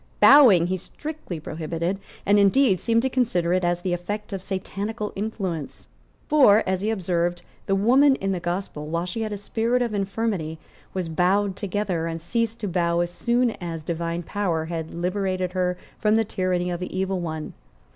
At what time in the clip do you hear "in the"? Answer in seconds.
8.15-8.39